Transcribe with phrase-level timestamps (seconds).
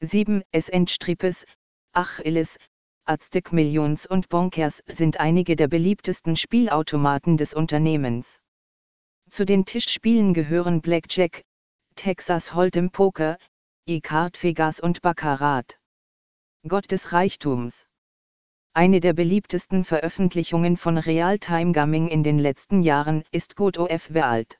[0.00, 0.42] 7.
[0.52, 1.46] Es Endstripes,
[1.92, 2.58] Achilles,
[3.06, 8.40] Aztec Millions und Bonkers sind einige der beliebtesten Spielautomaten des Unternehmens.
[9.30, 11.42] Zu den Tischspielen gehören Blackjack,
[11.94, 13.38] Texas Hold'em Poker,
[13.86, 15.78] E-Card Vegas und Baccarat.
[16.68, 17.86] Gott des Reichtums.
[18.74, 24.58] Eine der beliebtesten Veröffentlichungen von Real-Time Gaming in den letzten Jahren ist Good OF World.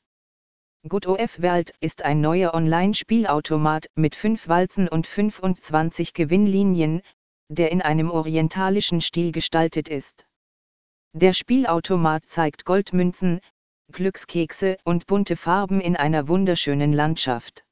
[0.88, 7.02] Good OF World ist ein neuer Online-Spielautomat mit 5 Walzen und 25 Gewinnlinien,
[7.48, 10.26] der in einem orientalischen Stil gestaltet ist.
[11.12, 13.40] Der Spielautomat zeigt Goldmünzen,
[13.92, 17.64] Glückskekse und bunte Farben in einer wunderschönen Landschaft.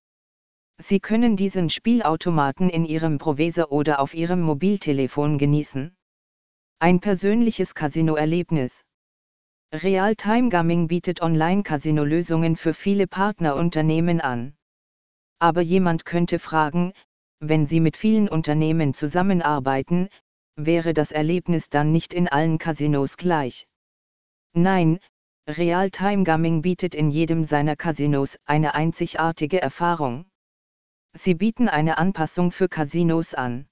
[0.79, 5.95] Sie können diesen Spielautomaten in Ihrem Provisor oder auf Ihrem Mobiltelefon genießen.
[6.79, 8.85] Ein persönliches Casino-Erlebnis.
[9.73, 14.55] Real-Time Gaming bietet Online-Casino-Lösungen für viele Partnerunternehmen an.
[15.39, 16.93] Aber jemand könnte fragen,
[17.41, 20.09] wenn Sie mit vielen Unternehmen zusammenarbeiten,
[20.57, 23.67] wäre das Erlebnis dann nicht in allen Casinos gleich.
[24.53, 24.99] Nein,
[25.49, 30.27] Real-Time Gaming bietet in jedem seiner Casinos eine einzigartige Erfahrung.
[31.15, 33.67] Sie bieten eine Anpassung für Casinos an.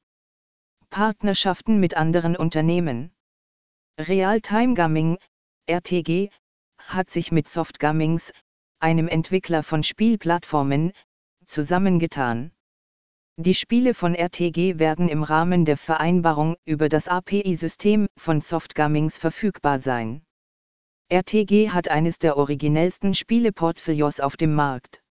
[0.90, 3.12] Partnerschaften mit anderen Unternehmen.
[4.00, 5.18] Real-Time Gaming,
[5.66, 6.30] RTG,
[6.78, 8.32] hat sich mit Soft Gamings,
[8.80, 10.90] einem Entwickler von Spielplattformen,
[11.46, 12.50] zusammengetan.
[13.36, 19.78] Die Spiele von RTG werden im Rahmen der Vereinbarung über das API-System von Softgamings verfügbar
[19.78, 20.24] sein.
[21.12, 25.02] RTG hat eines der originellsten Spieleportfolios auf dem Markt.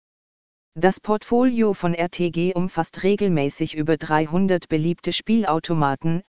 [0.73, 6.23] Das Portfolio von RTG umfasst regelmäßig über 300 beliebte Spielautomaten,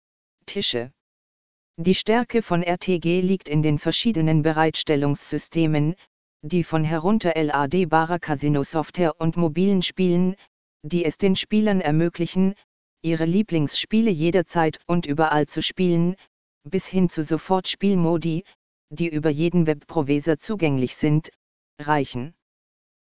[0.44, 0.90] Tische.
[1.76, 5.94] Die Stärke von RTG liegt in den verschiedenen Bereitstellungssystemen,
[6.42, 10.34] die von herunterladbarer Casino-Software und mobilen Spielen,
[10.82, 12.54] die es den Spielern ermöglichen,
[13.02, 16.16] ihre Lieblingsspiele jederzeit und überall zu spielen,
[16.68, 18.42] bis hin zu Sofortspielmodi,
[18.90, 21.30] die über jeden Webprovisor zugänglich sind,
[21.80, 22.34] reichen.